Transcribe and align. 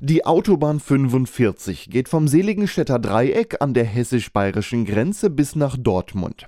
Die 0.00 0.26
Autobahn 0.26 0.78
45 0.78 1.88
geht 1.88 2.10
vom 2.10 2.28
Seligenstädter 2.28 2.98
Dreieck 2.98 3.62
an 3.62 3.72
der 3.72 3.84
hessisch-bayerischen 3.84 4.84
Grenze 4.84 5.30
bis 5.30 5.56
nach 5.56 5.74
Dortmund. 5.78 6.46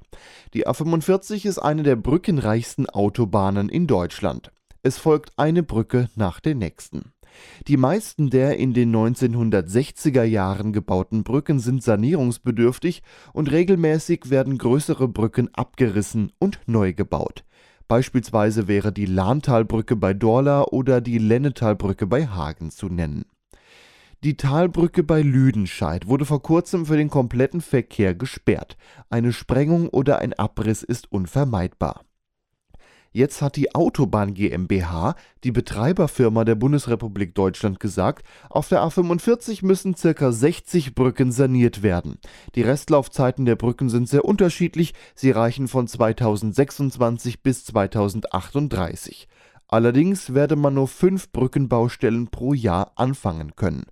Die 0.53 0.67
A45 0.67 1.47
ist 1.47 1.59
eine 1.59 1.83
der 1.83 1.97
brückenreichsten 1.97 2.91
Autobahnen 2.91 3.71
in 3.71 3.87
Deutschland. 3.87 4.53
Es 4.83 4.99
folgt 4.99 5.33
eine 5.39 5.63
Brücke 5.63 6.11
nach 6.15 6.41
der 6.41 6.57
nächsten. 6.57 7.13
Die 7.67 7.79
meisten 7.79 8.29
der 8.29 8.59
in 8.59 8.75
den 8.75 8.95
1960er 8.95 10.25
Jahren 10.25 10.75
gebauten 10.75 11.25
Brücken 11.25 11.59
sind 11.59 11.83
sanierungsbedürftig 11.83 13.03
und 13.33 13.51
regelmäßig 13.51 14.29
werden 14.29 14.59
größere 14.59 15.09
Brücken 15.09 15.49
abgerissen 15.55 16.33
und 16.39 16.61
neu 16.67 16.93
gebaut. 16.93 17.45
Beispielsweise 17.87 18.69
wäre 18.69 18.93
die 18.93 19.07
Lahntalbrücke 19.07 19.97
bei 19.97 20.13
Dorla 20.13 20.65
oder 20.65 21.01
die 21.01 21.17
Lennetalbrücke 21.17 22.07
bei 22.07 22.27
Hagen 22.27 22.71
zu 22.71 22.89
nennen. 22.89 23.25
Die 24.25 24.37
Talbrücke 24.37 25.05
bei 25.05 25.23
Lüdenscheid 25.23 26.09
wurde 26.09 26.25
vor 26.25 26.43
kurzem 26.43 26.87
für 26.87 26.97
den 26.97 27.09
kompletten 27.09 27.61
Verkehr 27.61 28.17
gesperrt. 28.17 28.77
Eine 29.11 29.33
Sprengung 29.33 29.89
oder 29.91 30.19
ein 30.19 30.33
Abriss 30.33 30.83
ist 30.83 31.13
unvermeidbar. 31.13 32.05
Jetzt 33.13 33.43
hat 33.43 33.55
die 33.55 33.77
Autobahn 33.77 34.35
GmbH, 34.35 35.15
die 35.45 35.53
Betreiberfirma 35.53 36.45
der 36.45 36.57
Bundesrepublik 36.57 37.37
Deutschland, 37.37 37.79
gesagt, 37.79 38.27
auf 38.51 38.69
der 38.69 38.83
A45 38.83 39.65
müssen 39.65 39.95
ca. 39.95 40.33
60 40.33 40.97
Brücken 40.97 41.31
saniert 41.31 41.85
werden. 41.85 42.19
Die 42.57 42.63
Restlaufzeiten 42.63 43.45
der 43.45 43.55
Brücken 43.55 43.89
sind 43.89 44.09
sehr 44.09 44.25
unterschiedlich, 44.25 44.95
sie 45.15 45.31
reichen 45.31 45.69
von 45.69 45.87
2026 45.87 47.45
bis 47.45 47.65
2038. 47.67 49.29
Allerdings 49.71 50.33
werde 50.33 50.57
man 50.57 50.75
nur 50.75 50.89
fünf 50.89 51.31
Brückenbaustellen 51.31 52.29
pro 52.29 52.55
Jahr 52.55 52.93
anfangen 52.97 53.55
können. 53.55 53.85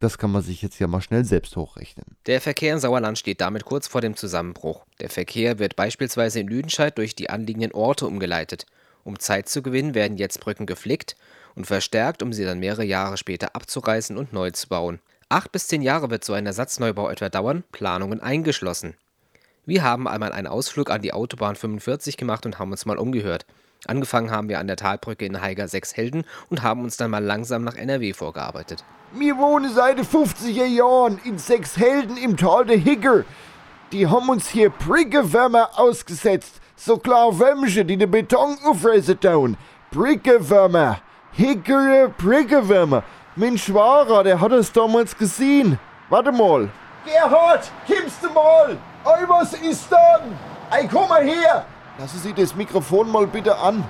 Das 0.00 0.18
kann 0.18 0.32
man 0.32 0.42
sich 0.42 0.62
jetzt 0.62 0.78
ja 0.78 0.86
mal 0.86 1.00
schnell 1.00 1.24
selbst 1.24 1.56
hochrechnen. 1.56 2.16
Der 2.26 2.40
Verkehr 2.40 2.74
in 2.74 2.80
Sauerland 2.80 3.18
steht 3.18 3.40
damit 3.40 3.64
kurz 3.64 3.86
vor 3.86 4.00
dem 4.00 4.16
Zusammenbruch. 4.16 4.84
Der 5.00 5.10
Verkehr 5.10 5.58
wird 5.58 5.76
beispielsweise 5.76 6.40
in 6.40 6.48
Lüdenscheid 6.48 6.96
durch 6.98 7.14
die 7.14 7.30
anliegenden 7.30 7.72
Orte 7.72 8.06
umgeleitet. 8.06 8.66
Um 9.04 9.18
Zeit 9.18 9.48
zu 9.48 9.62
gewinnen, 9.62 9.94
werden 9.94 10.16
jetzt 10.16 10.40
Brücken 10.40 10.66
geflickt 10.66 11.16
und 11.54 11.66
verstärkt, 11.66 12.22
um 12.22 12.32
sie 12.32 12.44
dann 12.44 12.58
mehrere 12.58 12.84
Jahre 12.84 13.16
später 13.16 13.54
abzureißen 13.54 14.16
und 14.16 14.32
neu 14.32 14.50
zu 14.50 14.68
bauen. 14.68 15.00
Acht 15.28 15.52
bis 15.52 15.68
zehn 15.68 15.82
Jahre 15.82 16.10
wird 16.10 16.24
so 16.24 16.32
ein 16.32 16.46
Ersatzneubau 16.46 17.08
etwa 17.08 17.28
dauern, 17.28 17.64
Planungen 17.72 18.20
eingeschlossen. 18.20 18.94
Wir 19.66 19.82
haben 19.82 20.06
einmal 20.06 20.32
einen 20.32 20.46
Ausflug 20.46 20.90
an 20.90 21.00
die 21.00 21.12
Autobahn 21.12 21.56
45 21.56 22.16
gemacht 22.16 22.44
und 22.44 22.58
haben 22.58 22.70
uns 22.70 22.84
mal 22.84 22.98
umgehört. 22.98 23.46
Angefangen 23.86 24.30
haben 24.30 24.48
wir 24.48 24.58
an 24.58 24.66
der 24.66 24.76
Talbrücke 24.76 25.24
in 25.24 25.40
Haiger 25.40 25.66
Helden 25.66 26.24
und 26.50 26.62
haben 26.62 26.82
uns 26.82 26.96
dann 26.96 27.10
mal 27.10 27.22
langsam 27.22 27.64
nach 27.64 27.76
NRW 27.76 28.12
vorgearbeitet. 28.12 28.84
Wir 29.12 29.36
wohnen 29.38 29.72
seit 29.72 29.98
50er 29.98 30.66
Jahren 30.66 31.20
in 31.24 31.38
Helden 31.38 32.16
im 32.16 32.36
Tal 32.36 32.66
der 32.66 32.78
Higger. 32.78 33.24
Die 33.92 34.06
haben 34.06 34.28
uns 34.28 34.48
hier 34.48 34.70
Brickewürmer 34.70 35.70
ausgesetzt. 35.76 36.60
So 36.76 36.98
klar 36.98 37.38
Würmchen, 37.38 37.86
die 37.86 37.96
den 37.96 38.10
Beton 38.10 38.56
auffressen 38.64 39.20
tun. 39.20 39.56
Brickewürmer. 39.92 40.98
Higgere 41.32 42.12
Brickewürmer. 42.18 43.04
Mein 43.36 43.58
Schwager, 43.58 44.24
der 44.24 44.40
hat 44.40 44.52
es 44.52 44.72
damals 44.72 45.16
gesehen. 45.16 45.78
Warte 46.08 46.32
mal. 46.32 46.68
Gerhard, 47.04 47.70
kommst 47.86 48.22
du 48.22 48.30
mal? 48.30 48.76
Ey, 49.04 49.28
was 49.28 49.52
ist 49.54 49.90
dann? 49.90 50.36
Ey, 50.70 50.88
komm 50.88 51.08
mal 51.08 51.22
her. 51.22 51.66
Lassen 51.96 52.18
Sie 52.18 52.32
das 52.32 52.56
Mikrofon 52.56 53.08
mal 53.08 53.24
bitte 53.28 53.56
an. 53.56 53.84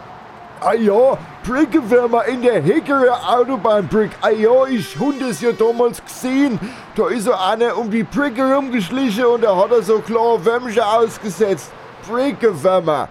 Ah 0.60 0.74
ja, 0.74 1.16
Brückenwärmer 1.42 2.26
in 2.26 2.42
der 2.42 2.62
Heckerer 2.62 3.18
Autobahnbrück. 3.26 4.10
Ah 4.20 4.28
ja, 4.28 4.66
ich 4.66 4.98
hund 4.98 5.22
es 5.22 5.40
ja 5.40 5.52
damals 5.52 6.04
gesehen. 6.04 6.60
Da 6.96 7.08
ist 7.08 7.24
so 7.24 7.32
einer 7.32 7.78
um 7.78 7.90
die 7.90 8.02
Brücke 8.02 8.54
rumgeschlichen 8.54 9.24
und 9.24 9.42
da 9.42 9.56
hat 9.56 9.70
er 9.72 9.82
so 9.82 10.00
klar 10.00 10.44
Würmchen 10.44 10.82
ausgesetzt. 10.82 11.72
Brückenwärmer. 12.06 13.08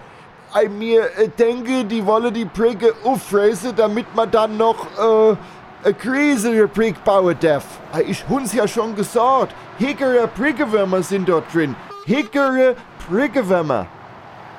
Ich 0.62 0.70
mir 0.70 1.06
äh, 1.18 1.28
denke, 1.28 1.84
die 1.84 2.06
wollen 2.06 2.32
die 2.32 2.44
Brücke 2.44 2.94
auffressen, 3.02 3.74
damit 3.74 4.06
man 4.14 4.30
dann 4.30 4.56
noch 4.56 4.86
äh, 4.96 5.36
eine 5.82 5.94
größere 5.94 6.68
Brücke 6.68 7.00
bauen 7.04 7.36
darf. 7.40 7.64
Ah, 7.92 7.98
ich 7.98 8.24
hund's 8.28 8.52
ja 8.52 8.68
schon 8.68 8.94
gesagt. 8.94 9.56
Hickerer 9.78 10.28
Brückenwärmer 10.28 11.02
sind 11.02 11.28
dort 11.28 11.52
drin. 11.52 11.74
Hickerer 12.04 12.74
Brückenwärmer. 13.08 13.88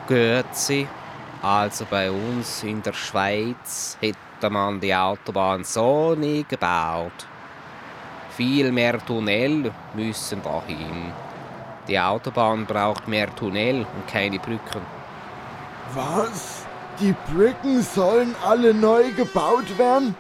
Grüezi. 0.08 0.88
Also 1.42 1.86
bei 1.90 2.10
uns 2.10 2.64
in 2.64 2.82
der 2.82 2.94
Schweiz 2.94 3.98
hätte 4.00 4.50
man 4.50 4.80
die 4.80 4.96
Autobahn 4.96 5.64
so 5.64 6.16
nie 6.16 6.46
gebaut. 6.48 7.28
Viel 8.30 8.72
mehr 8.72 9.04
Tunnel 9.06 9.72
müssen 9.94 10.42
dahin. 10.42 11.14
Die 11.88 12.00
Autobahn 12.00 12.66
braucht 12.66 13.08
mehr 13.08 13.34
Tunnel 13.36 13.86
und 13.96 14.08
keine 14.08 14.40
Brücken. 14.40 14.82
Was? 15.94 16.66
Die 17.00 17.16
Brücken 17.32 17.82
sollen 17.82 18.36
alle 18.44 18.74
neu 18.74 19.12
gebaut 19.12 19.78
werden? 19.78 20.16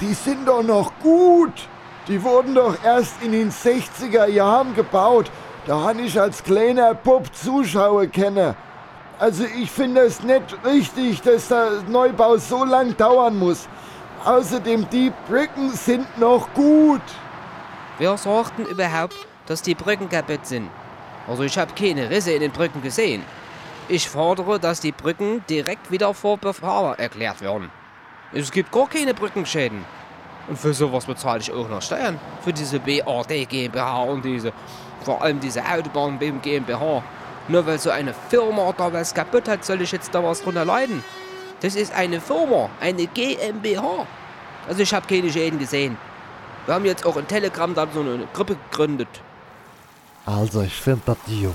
Die 0.00 0.14
sind 0.14 0.48
doch 0.48 0.62
noch 0.62 0.92
gut. 1.02 1.68
Die 2.08 2.22
wurden 2.22 2.54
doch 2.54 2.82
erst 2.82 3.22
in 3.22 3.32
den 3.32 3.50
60er 3.50 4.26
Jahren 4.26 4.74
gebaut. 4.74 5.30
Da 5.66 5.78
habe 5.80 6.00
ich 6.02 6.18
als 6.18 6.42
kleiner 6.42 6.94
Bub 6.94 7.34
Zuschauer 7.34 8.06
kennen. 8.06 8.54
Also 9.20 9.44
ich 9.44 9.70
finde 9.70 10.00
es 10.00 10.22
nicht 10.22 10.56
richtig, 10.64 11.20
dass 11.20 11.48
der 11.48 11.82
Neubau 11.86 12.38
so 12.38 12.64
lang 12.64 12.96
dauern 12.96 13.38
muss. 13.38 13.68
Außerdem, 14.24 14.88
die 14.88 15.12
Brücken 15.28 15.72
sind 15.72 16.06
noch 16.18 16.48
gut. 16.54 17.02
Wer 17.98 18.16
sagt 18.16 18.58
denn 18.58 18.64
überhaupt, 18.64 19.14
dass 19.44 19.60
die 19.60 19.74
Brücken 19.74 20.08
kaputt 20.08 20.46
sind? 20.46 20.70
Also 21.28 21.42
ich 21.42 21.58
habe 21.58 21.70
keine 21.74 22.08
Risse 22.08 22.32
in 22.32 22.40
den 22.40 22.50
Brücken 22.50 22.80
gesehen. 22.80 23.22
Ich 23.88 24.08
fordere, 24.08 24.58
dass 24.58 24.80
die 24.80 24.92
Brücken 24.92 25.44
direkt 25.50 25.90
wieder 25.90 26.14
vor 26.14 26.38
Befahrer 26.38 26.98
erklärt 26.98 27.42
werden. 27.42 27.70
Es 28.32 28.50
gibt 28.50 28.72
gar 28.72 28.88
keine 28.88 29.12
Brückenschäden. 29.12 29.84
Und 30.48 30.58
für 30.58 30.72
sowas 30.72 31.04
bezahle 31.04 31.40
ich 31.40 31.52
auch 31.52 31.68
noch 31.68 31.82
Steuern. 31.82 32.18
Für 32.40 32.54
diese 32.54 32.80
BRD 32.80 33.46
GmbH 33.46 34.02
und 34.04 34.24
diese, 34.24 34.50
vor 35.02 35.20
allem 35.20 35.40
diese 35.40 35.62
Autobahn 35.62 36.18
GmbH. 36.18 37.02
Nur 37.50 37.66
weil 37.66 37.80
so 37.80 37.90
eine 37.90 38.14
Firma 38.28 38.72
da 38.78 38.92
was 38.92 39.12
kaputt 39.12 39.48
hat, 39.48 39.64
soll 39.64 39.80
ich 39.82 39.90
jetzt 39.90 40.14
da 40.14 40.22
was 40.22 40.40
drunter 40.40 40.64
leiden? 40.64 41.02
Das 41.60 41.74
ist 41.74 41.92
eine 41.92 42.20
Firma, 42.20 42.70
eine 42.80 43.08
GmbH. 43.08 44.06
Also 44.68 44.82
ich 44.82 44.94
habe 44.94 45.04
keine 45.08 45.32
Schäden 45.32 45.58
gesehen. 45.58 45.98
Wir 46.66 46.74
haben 46.74 46.84
jetzt 46.84 47.04
auch 47.04 47.16
in 47.16 47.26
Telegram 47.26 47.74
da 47.74 47.88
so 47.92 48.00
eine 48.00 48.28
Gruppe 48.32 48.56
gegründet. 48.70 49.08
Also 50.24 50.62
ich 50.62 50.74
finde 50.74 51.02
das 51.06 51.16
gut. 51.26 51.54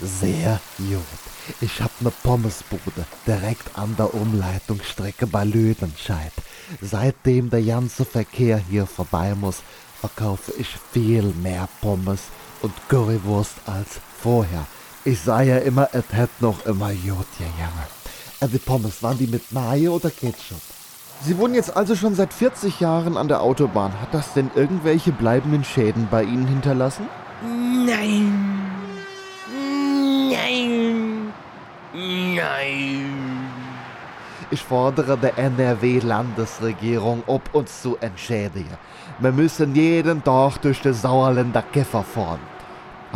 Sehr 0.00 0.60
gut. 0.78 1.00
Ich 1.60 1.80
hab 1.80 1.92
ne 2.00 2.10
Pommesbude 2.24 3.06
direkt 3.24 3.78
an 3.78 3.94
der 3.96 4.12
Umleitungsstrecke 4.12 5.28
bei 5.28 5.44
Lüdenscheid. 5.44 6.32
Seitdem 6.80 7.50
der 7.50 7.62
ganze 7.62 8.04
Verkehr 8.04 8.58
hier 8.58 8.84
vorbei 8.84 9.32
muss, 9.36 9.62
verkaufe 10.00 10.52
ich 10.58 10.74
viel 10.92 11.32
mehr 11.40 11.68
Pommes 11.80 12.22
und 12.62 12.72
Currywurst 12.88 13.54
als 13.66 14.00
vorher. 14.20 14.66
Ich 15.06 15.20
sah 15.20 15.40
ja 15.40 15.58
immer, 15.58 15.88
es 15.92 16.04
hätte 16.10 16.32
noch 16.40 16.66
immer 16.66 16.88
gut 16.88 17.28
gegangen. 17.38 17.86
Äh, 18.40 18.48
die 18.48 18.58
Pommes, 18.58 19.04
waren 19.04 19.16
die 19.16 19.28
mit 19.28 19.52
Mayo 19.52 19.94
oder 19.94 20.10
Ketchup? 20.10 20.60
Sie 21.22 21.38
wohnen 21.38 21.54
jetzt 21.54 21.76
also 21.76 21.94
schon 21.94 22.16
seit 22.16 22.32
40 22.32 22.80
Jahren 22.80 23.16
an 23.16 23.28
der 23.28 23.40
Autobahn. 23.40 23.92
Hat 24.00 24.12
das 24.12 24.32
denn 24.32 24.50
irgendwelche 24.56 25.12
bleibenden 25.12 25.62
Schäden 25.62 26.08
bei 26.10 26.24
Ihnen 26.24 26.48
hinterlassen? 26.48 27.06
Nein. 27.86 28.34
Nein. 30.28 31.32
Nein. 31.94 33.46
Ich 34.50 34.60
fordere 34.60 35.16
der 35.16 35.38
NRW-Landesregierung, 35.38 37.22
ob 37.28 37.54
uns 37.54 37.80
zu 37.80 37.96
entschädigen. 37.98 38.76
Wir 39.20 39.30
müssen 39.30 39.72
jeden 39.76 40.24
Tag 40.24 40.58
durch 40.62 40.80
den 40.80 40.94
Sauerländer 40.94 41.62
Käfer 41.62 42.02
fahren. 42.02 42.55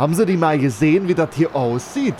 Haben 0.01 0.15
Sie 0.15 0.25
die 0.25 0.35
mal 0.35 0.57
gesehen, 0.57 1.07
wie 1.07 1.13
das 1.13 1.29
hier 1.35 1.55
aussieht? 1.55 2.15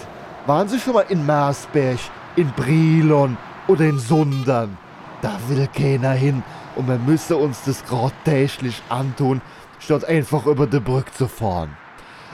Waren 0.45 0.67
Sie 0.67 0.79
schon 0.79 0.93
mal 0.93 1.05
in 1.09 1.25
Marsberg, 1.25 1.97
in 2.35 2.47
Brilon 2.51 3.35
oder 3.67 3.85
in 3.85 3.97
Sundern? 3.97 4.77
Da 5.23 5.39
will 5.47 5.67
keiner 5.75 6.11
hin 6.11 6.43
und 6.75 6.87
wir 6.87 6.99
müssen 6.99 7.37
uns 7.37 7.63
das 7.65 7.83
gerade 7.83 8.13
täglich 8.23 8.83
antun, 8.87 9.41
statt 9.79 10.05
einfach 10.05 10.45
über 10.45 10.67
die 10.67 10.79
Brücke 10.79 11.11
zu 11.11 11.27
fahren. 11.27 11.75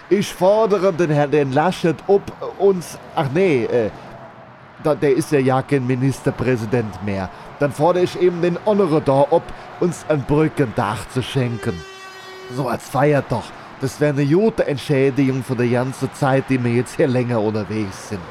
Ich 0.10 0.34
fordere 0.34 0.92
den 0.92 1.12
Herrn 1.12 1.32
den 1.32 1.54
Laschet, 1.54 1.96
ob 2.08 2.24
uns. 2.60 3.00
Ach 3.16 3.30
nee, 3.34 3.64
äh, 3.64 3.90
da, 4.84 4.96
der 4.96 5.16
ist 5.16 5.32
ja 5.32 5.40
ja 5.40 5.62
kein 5.62 5.88
Ministerpräsident 5.88 7.06
mehr. 7.06 7.30
Dann 7.60 7.72
fordere 7.72 8.04
ich 8.04 8.20
eben 8.20 8.42
den 8.42 8.60
Honore 8.66 9.00
da, 9.02 9.26
ob 9.30 9.44
uns 9.80 10.04
ein 10.10 10.24
Brückendach 10.24 11.08
zu 11.08 11.24
schenken. 11.24 11.82
So 12.54 12.68
als 12.68 12.90
Feiert 12.90 13.28
doch. 13.30 13.46
Das 13.80 14.00
wäre 14.02 14.14
eine 14.14 14.26
gute 14.26 14.66
Entschädigung 14.66 15.44
für 15.44 15.56
die 15.56 15.70
ganze 15.70 16.12
Zeit, 16.14 16.46
die 16.50 16.64
wir 16.64 16.72
jetzt 16.72 16.96
hier 16.96 17.08
länger 17.08 17.40
unterwegs 17.40 18.10
sind. 18.10 18.22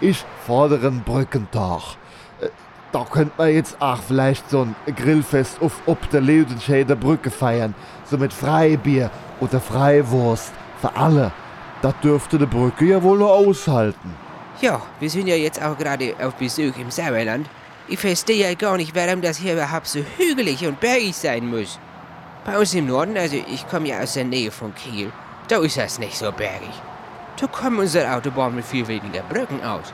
Ich 0.00 0.24
fordere 0.46 0.88
einen 0.88 1.02
Brückentag. 1.02 1.96
Äh, 2.40 2.48
Da 2.92 3.04
könnte 3.10 3.32
man 3.38 3.48
jetzt 3.48 3.80
auch 3.80 4.00
vielleicht 4.02 4.48
so 4.50 4.62
ein 4.62 4.76
Grillfest 4.94 5.60
auf 5.62 5.80
ob 5.86 6.08
der 6.10 6.20
Leutenschäder 6.20 6.94
Brücke 6.94 7.30
feiern. 7.30 7.74
So 8.04 8.18
mit 8.18 8.32
Freibier 8.32 9.10
oder 9.40 9.60
Freiwurst. 9.60 10.52
Für 10.80 10.94
alle. 10.96 11.32
Das 11.80 11.94
dürfte 12.02 12.38
die 12.38 12.46
Brücke 12.46 12.84
ja 12.84 13.02
wohl 13.02 13.18
noch 13.18 13.30
aushalten. 13.30 14.14
Ja, 14.60 14.80
wir 15.00 15.10
sind 15.10 15.26
ja 15.26 15.34
jetzt 15.34 15.60
auch 15.60 15.76
gerade 15.78 16.14
auf 16.22 16.34
Besuch 16.34 16.76
im 16.78 16.90
Sauerland. 16.90 17.48
Ich 17.88 17.98
verstehe 17.98 18.48
ja 18.48 18.54
gar 18.54 18.76
nicht, 18.76 18.94
warum 18.94 19.20
das 19.20 19.38
hier 19.38 19.54
überhaupt 19.54 19.86
so 19.88 20.00
hügelig 20.16 20.64
und 20.66 20.78
bergig 20.78 21.16
sein 21.16 21.48
muss. 21.48 21.78
Bei 22.44 22.58
uns 22.58 22.74
im 22.74 22.86
Norden, 22.86 23.16
also 23.16 23.36
ich 23.36 23.68
komme 23.68 23.88
ja 23.88 24.00
aus 24.00 24.14
der 24.14 24.24
Nähe 24.24 24.50
von 24.50 24.74
Kiel, 24.74 25.12
da 25.46 25.58
ist 25.58 25.76
das 25.76 26.00
nicht 26.00 26.16
so 26.18 26.32
bergig. 26.32 26.72
Da 27.40 27.46
kommen 27.46 27.78
unsere 27.78 28.12
Autobahnen 28.12 28.56
mit 28.56 28.64
viel 28.64 28.86
weniger 28.88 29.22
Brücken 29.22 29.62
aus. 29.62 29.92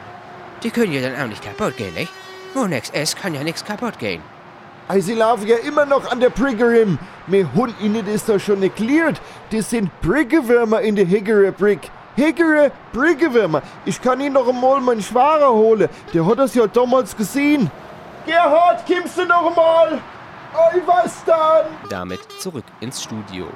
Die 0.62 0.71
können 0.71 0.93
ja 0.93 1.03
dann 1.03 1.21
auch 1.21 1.29
nicht 1.29 1.43
kaputt 1.43 1.77
gehen, 1.77 1.93
nicht? 1.93 2.11
Wo 2.55 2.65
nix 2.65 2.89
ist, 2.89 3.21
kann 3.21 3.35
ja 3.35 3.45
nichts 3.45 3.65
kaputt 3.65 3.99
gehen. 3.99 4.23
Ei, 4.89 5.00
Sie 5.00 5.12
laufen 5.12 5.47
ja 5.47 5.59
immer 5.59 5.85
noch 5.85 6.11
an 6.11 6.21
der 6.21 6.31
Briggerim. 6.31 6.99
Mir 7.27 7.53
Hund 7.55 7.75
Ihnen 7.83 8.06
ist 8.06 8.31
doch 8.31 8.41
schon 8.41 8.62
erklärt. 8.62 9.21
Das 9.50 9.69
sind 9.69 9.91
Briggewürmer 10.00 10.81
in 10.81 10.97
der 10.97 11.05
Hickory 11.05 11.50
Brick. 11.50 11.91
Hickory 12.17 12.71
Briggewürmer. 12.95 13.61
Ich 13.85 14.00
kann 14.00 14.21
Ihnen 14.23 14.33
noch 14.33 14.49
einmal 14.49 14.81
meinen 14.81 15.03
Schwager 15.03 15.53
holen. 15.53 15.91
Der 16.15 16.25
hat 16.25 16.39
das 16.39 16.55
ja 16.55 16.67
damals 16.67 17.15
gesehen. 17.15 17.71
Gerhard, 18.25 18.87
kommst 18.87 19.19
du 19.19 19.27
noch 19.27 19.55
mal? 19.55 20.00
Dann? 20.55 21.67
Damit 21.91 22.21
zurück 22.41 22.65
ins 22.81 23.03
Studio. 23.03 23.49